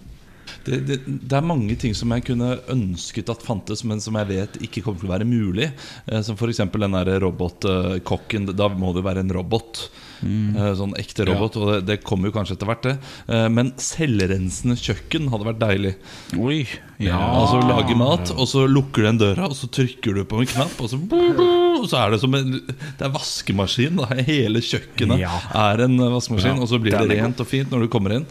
[0.65, 4.29] Det, det, det er mange ting som jeg kunne ønsket at fantes, men som jeg
[4.31, 5.71] vet ikke kommer til å være mulig.
[6.07, 6.63] Eh, som f.eks.
[6.71, 8.49] den der robotkokken.
[8.55, 9.87] Da må det jo være en robot.
[10.23, 10.55] Mm.
[10.79, 11.57] Sånn ekte robot.
[11.59, 12.93] Og det, det kommer jo kanskje etter hvert, det.
[13.27, 15.95] Eh, Men selvrensende kjøkken hadde vært deilig.
[16.39, 16.61] Oi.
[17.03, 17.17] Ja.
[17.19, 20.47] Altså Lage mat, og så lukker du den døra, og så trykker du på en
[20.47, 20.99] knapp, og så,
[21.81, 23.99] og så er det som en Det er vaskemaskin.
[23.99, 24.07] Da.
[24.23, 25.33] Hele kjøkkenet Ja.
[25.65, 28.27] er en vaskemaskin, Ja, og så blir det rent og fint når du kommer inn.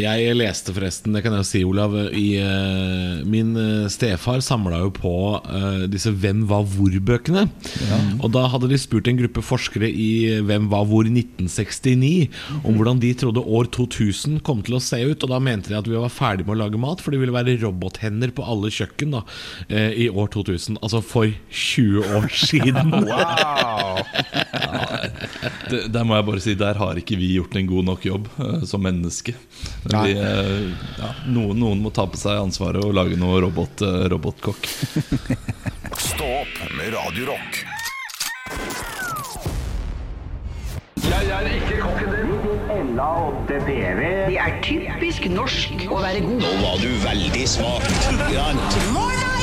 [0.00, 4.78] Jeg leste forresten, det kan jeg jo si, Olav i, uh, Min eh, stefar samla
[4.84, 7.46] jo på uh, disse Hvem var hvor-bøkene.
[8.20, 12.30] Og da hadde de spurt en gruppe forskere i Hvem var hvor 1969
[12.64, 15.20] om hvordan de trodde år 2000 kom til å se ut.
[15.24, 17.34] Og da mente de at vi var ferdig med å lage mat, for det ville
[17.34, 20.80] være robothender på alle kjøkken da uh, i år 2000.
[20.80, 22.94] Altså for 20 år siden.
[23.10, 24.00] Wow.
[25.70, 28.28] Det, der må jeg bare si Der har ikke vi gjort en god nok jobb
[28.68, 29.34] som menneske.
[29.90, 34.06] Vi, eh, ja, noen, noen må ta på seg ansvaret og lage noe robot, eh,
[34.12, 34.68] robotkokk.
[36.10, 37.62] Stå opp med Radio Rock.
[44.30, 46.42] Det er typisk norsk å være god.
[46.44, 47.86] Nå var du veldig smak.
[48.06, 49.40] Hvor er engasjementet?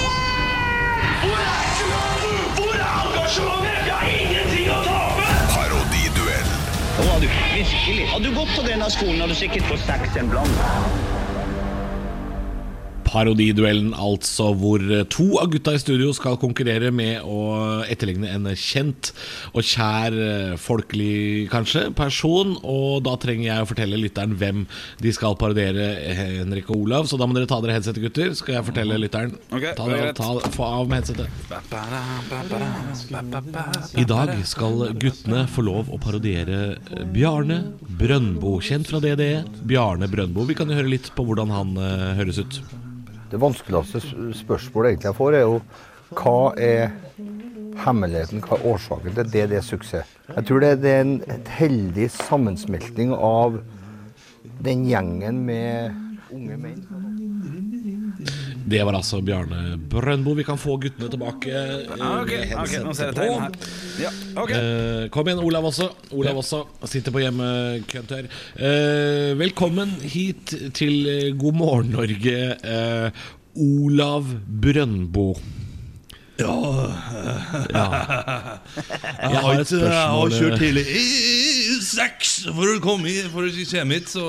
[2.58, 3.04] Hvor er
[3.36, 3.77] ingenting
[7.58, 8.08] virkelig.
[8.08, 11.47] Hadde du gått på denne skolen, hadde du sikkert fått seks en blant.
[13.18, 19.10] Parodiduellen, altså, hvor to av gutta i studio skal konkurrere med å etterligne en kjent
[19.58, 22.54] og kjær, eh, folkelig kanskje, person.
[22.62, 24.68] Og da trenger jeg å fortelle lytteren hvem
[25.02, 27.10] de skal parodiere, Henrik og Olav.
[27.10, 28.36] Så da må dere ta dere headsetet, gutter.
[28.38, 29.34] Skal jeg fortelle lytteren.
[29.50, 31.28] Okay, ta, det er ta, få av med headsetet.
[33.98, 36.78] I dag skal guttene få lov å parodiere
[37.16, 37.64] Bjarne
[37.98, 39.46] Brøndbo, kjent fra DDE.
[39.66, 40.46] Bjarne Brøndbo.
[40.46, 42.62] Vi kan jo høre litt på hvordan han eh, høres ut.
[43.32, 44.02] Det vanskeligste
[44.34, 45.60] spørsmålet egentlig jeg får, er jo
[46.16, 46.94] hva er
[47.84, 50.14] hemmeligheten, hva er årsaken til det det er suksess?
[50.32, 51.18] Jeg tror det, det er en
[51.58, 53.60] heldig sammensmelting av
[54.64, 55.92] den gjengen med
[56.32, 57.67] unge menn.
[58.68, 60.34] Det var altså Bjarne Brøndbo.
[60.36, 61.52] Vi kan få guttene tilbake.
[61.52, 62.32] eh, Ok,
[62.68, 63.52] med nå ser jeg tegn her.
[64.02, 64.10] Ja,
[64.42, 64.58] okay.
[64.60, 65.88] Eh, kom igjen, Olav også.
[66.12, 68.28] Olav også Sitter på hjemmekøntør.
[68.60, 72.36] Eh, velkommen hit til eh, God morgen, Norge.
[72.60, 73.10] Eh,
[73.56, 74.28] Olav
[74.62, 75.30] Brøndbo.
[76.38, 76.54] Ja.
[79.32, 83.50] Jeg har et spørsmål Jeg har kjørt hele E6 for å komme hit, for å
[83.72, 84.28] komme hit, så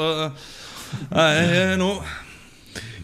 [1.12, 1.90] er jeg her nå.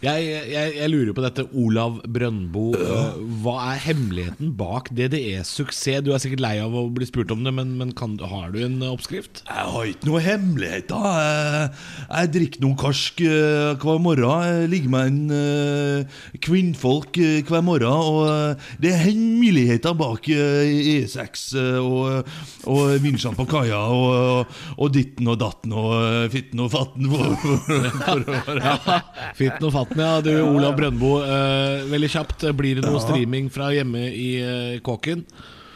[0.04, 2.64] Jeg, jeg, jeg lurer på dette, Olav Brøndbo.
[2.76, 6.02] eh, hva er hemmeligheten bak DDE-suksess?
[6.04, 8.58] Du er sikkert lei av å bli spurt om det, men, men kan, har du
[8.66, 9.40] en eh, oppskrift?
[9.48, 11.06] Jeg har ikke noe hemmeligheter.
[11.08, 11.70] Jeg,
[12.10, 14.44] jeg drikker noe karsk eh, hver morgen.
[14.44, 17.88] Jeg ligger med en eh, kvinnfolk eh, hver morgen.
[17.94, 22.28] Og eh, det er hemmeligheter bak eh, E6 eh, og,
[22.68, 27.08] og vinsjene på kaia og, og ditten og datten og eh, fitten og fatten.
[27.14, 29.00] For, for, for, for, Ja,
[29.36, 30.20] Fitten og fatten, ja.
[30.24, 31.16] Du, Olav Brøndbo.
[31.24, 35.24] uh, veldig kjapt, blir det noe streaming fra hjemme i uh, kåken?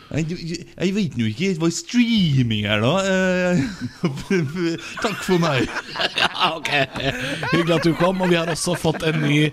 [0.08, 0.38] Jeg,
[0.72, 2.92] jeg, vet nå ikke hva streaming er, da.
[3.04, 3.58] Eh,
[5.04, 5.68] Takk for meg.
[6.18, 6.70] Ja, ok
[7.52, 9.50] Hyggelig at du kom, og vi har også fått en ny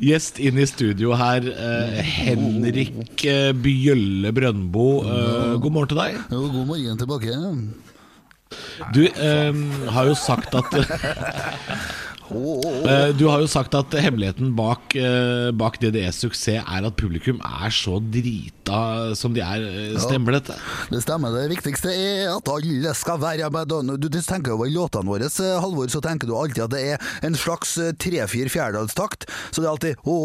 [0.00, 1.44] gjest inn i studio her.
[1.52, 4.86] eh, Henrik eh, Bjølle Brøndbo.
[5.04, 6.16] Eh, god morgen til deg.
[6.32, 7.36] Jo, god morgen tilbake.
[8.96, 11.84] Du eh, har jo sagt at Eh,
[13.18, 17.72] Du har jo sagt at hemmeligheten bak, eh, bak DDEs suksess er at publikum er
[17.74, 19.64] så drita som de er.
[19.64, 20.56] Eh, Stemmer dette?
[20.90, 21.34] Det stemmer.
[21.34, 23.68] Det viktigste er at alle skal være med.
[23.70, 26.98] Du, tenker tenker over låtene våre, eh, Halvor, så tenker du alltid at det er
[27.26, 29.28] en slags eh, tre-fire fjerdedalstakt.
[29.50, 30.16] Så det er alltid Å,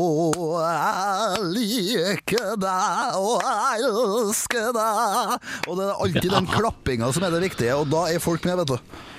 [0.65, 5.37] jeg liker deg, og jeg elsker deg.
[5.67, 8.59] Og det er alltid den klappinga som er det viktige, og da er folk med,
[8.63, 9.17] vet du.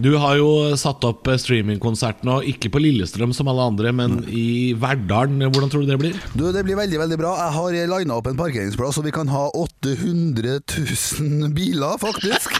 [0.00, 0.48] Du har jo
[0.80, 5.42] satt opp eh, streamingkonsert nå, ikke på Lillestrøm som alle andre, men i Verdalen.
[5.52, 6.16] Hvordan tror du det blir?
[6.32, 7.32] Du, Det blir veldig veldig bra.
[7.42, 12.56] Jeg har lina opp en parkeringsplass, og vi kan ha 800 000 biler, faktisk.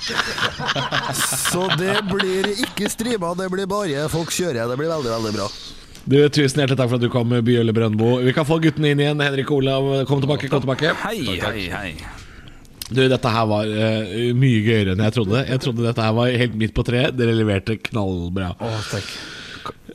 [1.52, 4.66] Så det blir ikke streama, det blir bare folk kjører.
[4.68, 5.48] Det blir veldig, veldig bra.
[6.02, 8.16] Du, Tusen hjertelig takk for at du kom, Bjølle Brøndbo.
[8.26, 9.22] Vi kan få guttene inn igjen.
[9.22, 10.50] Henrik Olav, kom tilbake.
[10.52, 11.88] kom tilbake Hei, hei, hei.
[12.92, 15.44] Du, dette her var uh, mye gøyere enn jeg trodde.
[15.48, 17.16] Jeg trodde dette her var helt midt på treet.
[17.18, 18.52] Dere leverte knallbra.
[18.60, 18.98] Eh,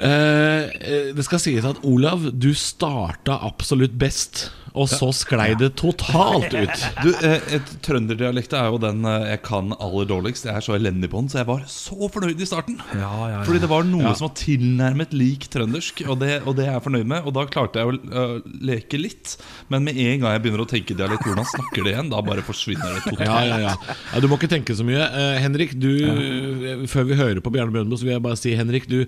[0.04, 4.48] eh, det skal sies at Olav, du starta absolutt best.
[4.78, 6.86] Og så sklei det totalt ut.
[7.04, 10.48] Du, eh, et Trønderdialekt er jo den eh, jeg kan aller dårligst.
[10.48, 12.80] Jeg er så elendig på den, så jeg var så fornøyd i starten.
[12.94, 13.42] Ja, ja, ja.
[13.48, 16.86] Fordi det var noe som var tilnærmet lik trøndersk, og det, og det er jeg
[16.88, 17.28] fornøyd med.
[17.30, 18.28] Og da klarte jeg å
[18.66, 19.36] leke litt.
[19.72, 22.46] Men med en gang jeg begynner å tenke dialekt, hvordan snakker det igjen, da bare
[22.46, 23.26] forsvinner det totalt.
[23.28, 23.76] Ja, ja, ja.
[24.14, 25.06] ja Du må ikke tenke så mye.
[25.06, 28.56] Eh, Henrik, du, eh, før vi hører på Bjarne Brøndbo, så vil jeg bare si
[28.58, 29.00] Henrik, du,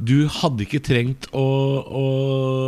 [0.00, 1.44] du hadde ikke trengt å,
[1.84, 2.04] å,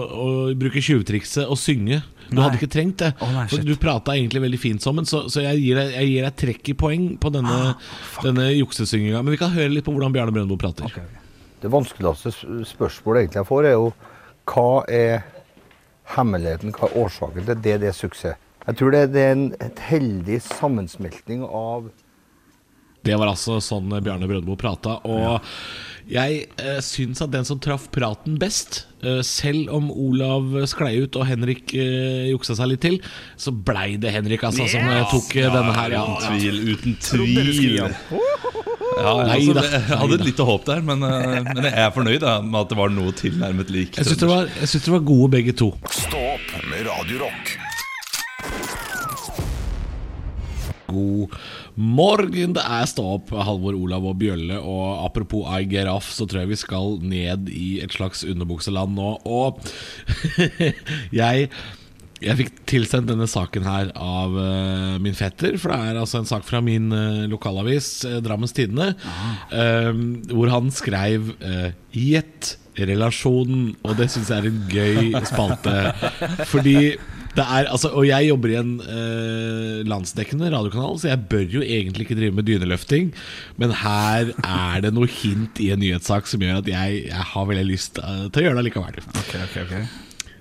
[0.06, 2.02] å bruke tjuvtrikset og synge.
[2.26, 2.42] Du Nei.
[2.46, 3.12] hadde ikke trengt det.
[3.22, 6.26] Oh, nei, du prata egentlig veldig fint sammen, så, så jeg, gir deg, jeg gir
[6.26, 9.20] deg trekk i poeng på denne, Ah, denne juksesynginga.
[9.22, 10.90] Men vi kan høre litt på hvordan Bjarne Brøndbo prater.
[11.62, 12.32] Det vanskeligste
[12.66, 13.92] spørsmålet egentlig jeg får, er jo
[14.50, 15.22] hva er
[16.16, 18.42] hemmeligheten, hva er årsaken til det det er suksess?
[18.66, 21.86] Jeg tror det, det er en et heldig sammensmelting av
[23.06, 24.96] Det var altså sånn Bjarne Brøndbo prata.
[25.06, 25.46] Og
[26.06, 31.16] jeg eh, syns at den som traff praten best, eh, selv om Olav sklei ut
[31.18, 33.00] og Henrik eh, juksa seg litt til,
[33.40, 35.96] så blei det Henrik altså, som eh, tok eh, denne her.
[35.96, 36.60] Ja, Uten tvil.
[36.76, 37.80] Uten tvil.
[38.96, 39.64] Ja, Nei altså, da.
[39.74, 42.70] jeg hadde et lite håp der, men, øh, men jeg er fornøyd da, med at
[42.72, 45.52] det var noe tilnærmet lik Jeg syns det, var- jeg syns det var gode begge
[45.58, 45.72] to.
[45.92, 47.56] Stå opp med Radio Rock.
[50.86, 51.34] God
[51.76, 54.58] morgen, det er Stå opp, Halvor, Olav og Bjølle.
[54.60, 58.96] Og apropos I get off, så tror jeg vi skal ned i et slags underbukseland
[58.96, 59.16] nå.
[59.24, 59.60] Og
[61.22, 61.50] jeg
[62.16, 65.58] jeg fikk tilsendt denne saken her av uh, min fetter.
[65.60, 68.94] For det er altså en sak fra min uh, lokalavis, uh, Drammens Tidende,
[70.32, 73.74] hvor han skrev uh, 'Gjett relasjonen'.
[73.84, 75.76] Og det syns jeg er en gøy spalte.
[76.48, 76.96] Fordi
[77.36, 81.62] det er, altså, og jeg jobber i en eh, landsdekkende radiokanal, så jeg bør jo
[81.64, 83.12] egentlig ikke drive med dyneløfting.
[83.60, 87.48] Men her er det noe hint i en nyhetssak som gjør at jeg, jeg har
[87.50, 89.00] veldig lyst eh, til å gjøre det likevel.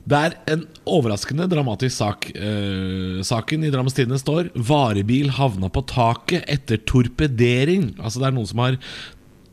[0.05, 2.29] Det er en overraskende dramatisk sak.
[2.37, 7.95] Eh, saken i Drammens Tidende står 'Varebil havna på taket etter torpedering'.
[7.97, 8.77] Altså det er noen som har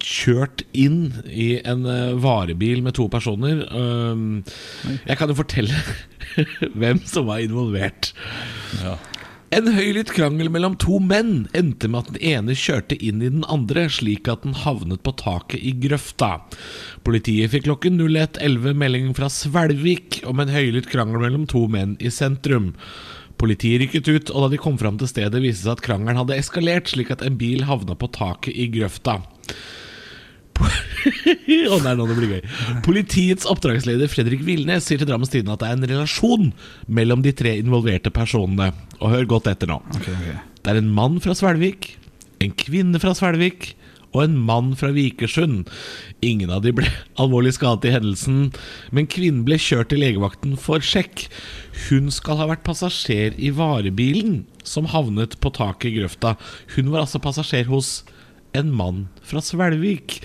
[0.03, 3.65] kjørt inn i en eh, varebil med to personer.
[5.07, 5.79] Jeg kan jo fortelle
[6.79, 8.13] hvem som var involvert.
[9.53, 13.43] En høylytt krangel mellom to menn endte med at den ene kjørte inn i den
[13.53, 16.39] andre, slik at den havnet på taket i grøfta.
[17.05, 22.09] Politiet fikk klokken 01.11 melding fra Svelvik om en høylytt krangel mellom to menn i
[22.09, 22.71] sentrum.
[23.43, 26.23] Politiet rykket ut, og da de kom fram til stedet, viste det seg at krangelen
[26.23, 29.19] hadde eskalert, slik at en bil havna på taket i grøfta.
[31.73, 32.43] Å, nei, nå det blir gøy.
[32.87, 36.51] Politiets oppdragsleder Fredrik Vilnes sier til Drammens Tidende at det er en relasjon
[36.87, 38.73] mellom de tre involverte personene.
[39.01, 39.81] Og hør godt etter nå.
[40.03, 41.95] Det er en mann fra Svelvik,
[42.43, 43.73] en kvinne fra Svelvik
[44.13, 45.71] og en mann fra Vikersund.
[46.25, 46.89] Ingen av de ble
[47.23, 48.51] alvorlig skadet i hendelsen,
[48.93, 51.27] men kvinnen ble kjørt til legevakten for sjekk.
[51.89, 56.37] Hun skal ha vært passasjer i varebilen som havnet på taket i grøfta.
[56.77, 58.03] Hun var altså passasjer hos
[58.59, 60.21] en mann fra Svelvik.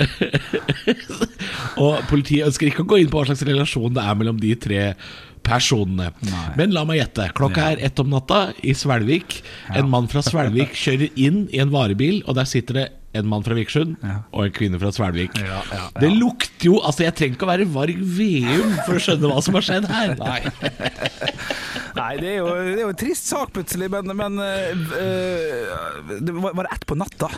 [1.82, 4.54] og politiet ønsker ikke å gå inn på hva slags relasjon det er mellom de
[4.60, 4.84] tre
[5.46, 6.10] personene.
[6.58, 7.30] Men la meg gjette.
[7.36, 9.40] Klokka er ett om natta i Svelvik.
[9.74, 13.42] En mann fra Svelvik kjører inn i en varebil, og der sitter det en mann
[13.42, 15.34] fra Vikersund og en kvinne fra Svelvik.
[15.98, 19.40] Det lukter jo Altså, jeg trenger ikke å være Varg Veum for å skjønne hva
[19.42, 20.12] som har skjedd her.
[20.20, 26.36] Nei, det er jo, det er jo en trist sak plutselig, men, men øh, det
[26.36, 27.32] var, var det ett på natta?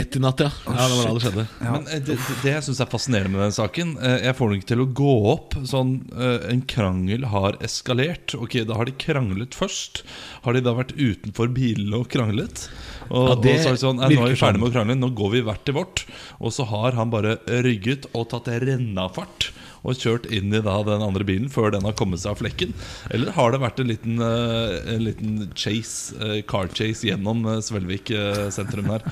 [0.00, 0.50] Ett i natt, ja.
[0.66, 1.44] ja det var da det skjedde.
[1.60, 4.50] Men eh, det, det, det jeg syns er fascinerende med den saken eh, Jeg får
[4.50, 5.56] den ikke til å gå opp.
[5.70, 8.34] Sånn, eh, En krangel har eskalert.
[8.38, 10.02] Ok, Da har de kranglet først.
[10.46, 12.66] Har de da vært utenfor bilene og kranglet?
[13.10, 14.62] Og, Ja, det og så er det sånn, «Nei, Nå er vi ferdig sånn.
[14.62, 16.04] med å krangle, nå går vi hvert til vårt.
[16.40, 19.50] Og så har han bare rygget og tatt rennafart
[19.84, 22.74] og kjørt inn i da den andre bilen før den har kommet seg av flekken?
[23.14, 27.60] Eller har det vært en liten, eh, en liten chase, eh, car chase gjennom eh,
[27.64, 28.12] Svelvik
[28.54, 29.04] sentrum der?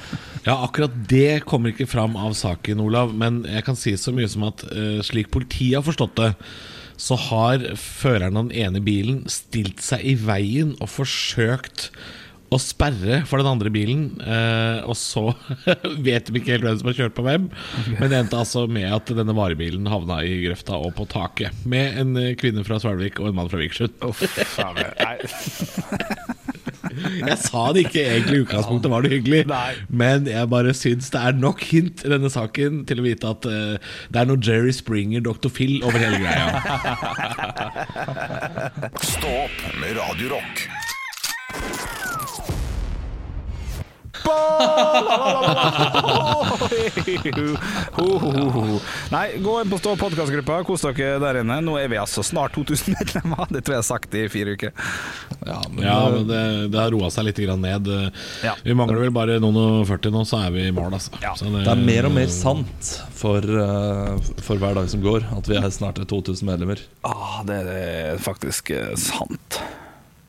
[0.47, 3.15] Ja, akkurat det kommer ikke fram av saken, Olav.
[3.15, 4.65] Men jeg kan si så mye som at
[5.05, 6.33] slik politiet har forstått det,
[6.97, 11.91] så har føreren av den ene bilen stilt seg i veien og forsøkt
[12.53, 14.05] å sperre for den andre bilen.
[14.21, 15.25] eh, og så
[16.07, 17.49] vet de ikke helt hvem som har kjørt på hvem.
[17.99, 21.51] Men det endte altså med at denne varebilen havna i grøfta og på taket.
[21.69, 23.93] Med en eh, kvinne fra Svelvik og en mann fra Vikersund.
[26.93, 29.39] Jeg sa det ikke egentlig i utgangspunktet var det hyggelig,
[29.89, 33.49] men jeg bare syns det er nok hint i denne saken til å vite at
[33.49, 33.77] eh,
[34.13, 35.49] det er noe Jerry Springer, Dr.
[35.53, 36.61] Phil over hele greia.
[39.01, 40.29] Stå opp med Radio
[44.23, 45.43] Rock.
[49.13, 51.57] Nei, gå inn på Stå podkastgruppa, kos dere der inne.
[51.65, 53.47] Nå er vi altså snart 2000 medlemmer.
[53.51, 54.73] Det tror jeg jeg har sagt i fire uker.
[55.47, 57.85] Ja, men, Ja, men det, det har roa seg litt grann ned.
[58.45, 58.55] Ja.
[58.63, 60.93] Vi mangler vel bare noen og 40 nå, så er vi i mål.
[60.99, 61.11] Altså.
[61.39, 62.83] Så Det er mer og mer sant
[63.19, 66.79] for, eh, for hver dag som går, at vi er snart 2000 medlemmer.
[67.07, 69.51] Ah, det er faktisk eh, sant.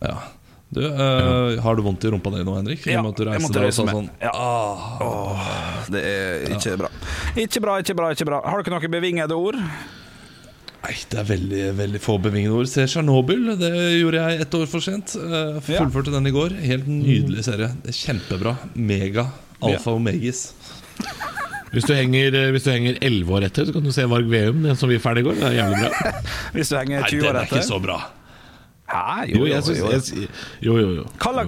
[0.03, 0.17] Ja.
[0.73, 2.85] Du, uh, Har du vondt i rumpa di nå, Henrik?
[2.87, 3.93] Ja, jeg måtte reise sa meg.
[3.95, 4.31] sånn Ja.
[5.05, 5.49] Åh,
[5.93, 6.89] det er ikke bra.
[7.35, 8.39] Ikke bra, ikke bra, ikke bra.
[8.47, 9.59] Har dere noen bevingede ord?
[10.83, 12.67] Nei, det er veldig, veldig få bevingede ord.
[12.67, 13.69] Se Tsjernobyl, det
[14.01, 15.13] gjorde jeg ett år for sent.
[15.15, 15.79] Eh, Ja.
[15.85, 16.57] Fullførte den i går.
[16.59, 17.69] Helt nydelig serie.
[17.85, 18.57] Det er Kjempebra.
[18.75, 19.29] Mega.
[19.63, 20.49] Alfa og megis.
[21.73, 24.27] Hvis du henger eh, Hvis du henger 11 år etter, så kan du se Varg
[24.29, 25.39] Veum, den som vi er ferdig i går.
[25.39, 26.11] Det er jævlig bra.
[26.57, 27.97] Hvis du henger Nei, 20 den år er ikke så bra.
[28.89, 29.25] Hæ?
[29.31, 29.53] Jo, jo.
[29.91, 30.27] jeg-
[30.61, 31.03] Jo, jo, jo.
[31.19, 31.43] Kalla,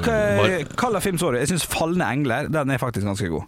[0.77, 1.37] kalla film, sorry.
[1.43, 3.43] Jeg syns 'Falne engler' Den er faktisk ganske god.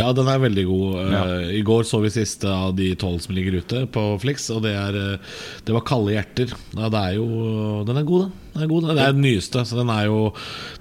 [0.00, 1.12] Ja, den er veldig god.
[1.12, 4.62] Eh, I går så vi siste av de tolv som ligger ute på Flix, og
[4.62, 5.18] det, er, eh,
[5.66, 6.54] det var 'Kalde hjerter'.
[6.76, 8.32] Ja, det er jo, den er god, den.
[8.52, 8.88] Den er god.
[8.90, 10.18] Det er den nyeste, så den er jo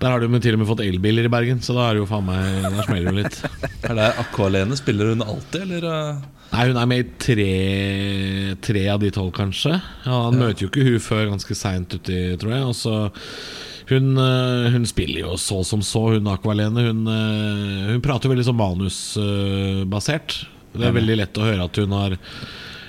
[0.01, 2.09] Der har du til og med fått elbiler i Bergen, så da er det jo
[2.09, 3.41] faen meg Der smeller det litt.
[3.91, 4.77] Er det Aqualene?
[4.77, 5.87] Spiller hun alltid, eller?
[5.89, 6.21] eh?
[6.51, 7.51] Nei, hun er med i tre,
[8.61, 9.71] tre av de tolv, kanskje.
[10.03, 12.65] Ja, han møter jo ikke hun før ganske seint uti, tror jeg.
[12.67, 12.95] Og så
[13.91, 16.83] hun, eh, hun spiller jo så som så, hun Aqualene.
[16.91, 20.41] Hun, eh, hun prater jo veldig sånn manusbasert.
[20.75, 22.17] Det er veldig lett å høre at hun har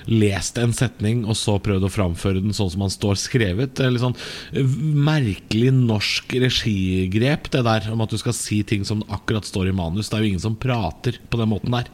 [0.09, 3.75] lest en setning og så prøvd å framføre den sånn som han står skrevet.
[3.77, 4.17] Det er litt sånn
[4.53, 9.71] eh, merkelig norsk regigrep, det der om at du skal si ting som akkurat står
[9.71, 10.09] i manus.
[10.09, 11.89] Det er jo ingen som prater på den måten der.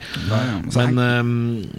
[0.76, 1.24] Men, eh,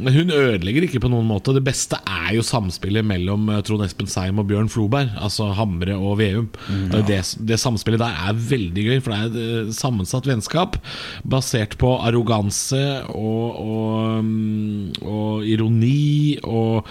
[0.07, 1.55] men hun ødelegger ikke på noen måte.
[1.57, 5.99] Det beste er jo samspillet mellom eh, Trond Espen Seim og Bjørn Floberg, altså Hamre
[5.99, 6.51] og Veum.
[6.69, 7.07] Det, ja.
[7.15, 10.79] det, det samspillet der er veldig gøy, for det er et sammensatt vennskap
[11.29, 16.91] basert på arroganse og, og, mm, og ironi og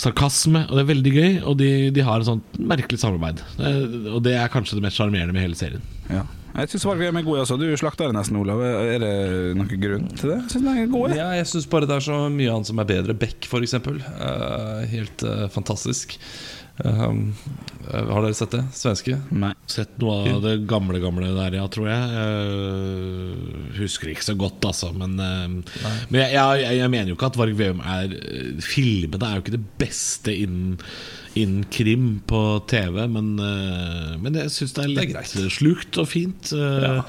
[0.00, 0.66] sarkasme.
[0.68, 3.42] Og det er veldig gøy, og de, de har et sånt merkelig samarbeid.
[3.58, 3.72] Det,
[4.12, 5.84] og det er kanskje det mest sjarmerende med hele serien.
[6.10, 6.26] Ja.
[6.50, 7.42] Jeg syns Varg er god.
[7.44, 7.56] Altså.
[7.60, 8.62] Du slakter det nesten, Olav.
[8.64, 9.12] Er det
[9.58, 10.40] noen grunn til det?
[10.50, 11.18] Synes den er gode?
[11.18, 13.14] Ja, jeg syns bare det er så mye annet som er bedre.
[13.18, 13.76] Beck, f.eks.
[13.86, 16.16] Uh, helt uh, fantastisk.
[16.84, 17.34] Um,
[17.90, 18.62] har dere sett det?
[18.76, 19.16] Svenske?
[19.34, 19.52] Nei.
[19.70, 22.04] Sett noe av det gamle, gamle der, ja, tror jeg.
[22.14, 24.92] Uh, husker ikke så godt, altså.
[24.96, 25.48] Men, uh,
[26.10, 29.44] men jeg, jeg, jeg mener jo ikke at Varg Veum er eh, Filmene er jo
[29.44, 30.78] ikke det beste innen,
[31.34, 36.10] innen krim på TV, men, uh, men jeg syns det er Det er slukt og
[36.12, 36.54] fint.
[36.54, 37.00] Ja.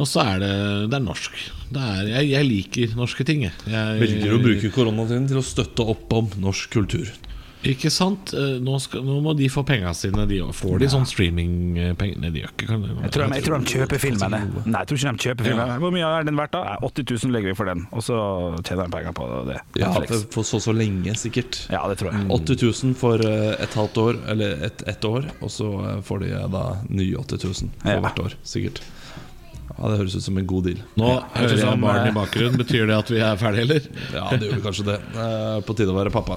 [0.00, 0.54] Og så er det,
[0.88, 1.34] det er norsk.
[1.72, 3.44] Det er, jeg, jeg liker norske ting.
[3.44, 3.56] Jeg.
[3.68, 7.12] Jeg, Velger å bruke koronatiden til å støtte opp om norsk kultur.
[7.62, 8.32] Ikke sant?
[8.34, 10.24] Eh, Nå, skal, nå må de få penga sine.
[10.26, 12.16] De får de sånn streamingpenger?
[12.18, 14.40] Nei, de gjør ikke kan, Jeg tror, de, jeg tror de kjøper filmene.
[14.66, 15.74] Nei, jeg tror ikke de kjøper filmen.
[15.84, 16.62] Hvor mye er den verdt, da?
[16.74, 18.16] Eh, 80 000 legger vi for den, og så
[18.66, 19.58] tjener de penger på det.
[19.78, 19.92] Ja,
[20.34, 21.60] for så så lenge, sikkert.
[21.70, 22.24] Ja, det tror jeg.
[22.34, 26.24] 80 000 for eh, et halvt år, eller et, ett år, og så eh, får
[26.26, 28.00] de da nye 80 000 for Ja.
[28.08, 28.34] hvert år.
[28.42, 28.82] Sikkert.
[29.72, 30.82] Ja, Det høres ut som en god deal.
[31.00, 32.58] Nå høres hører jeg barn i bakgrunnen.
[32.60, 33.86] Betyr det at vi er ferdige, eller?
[34.18, 34.98] Ja, det gjør kanskje det.
[35.14, 36.36] Eh, På tide å være pappa.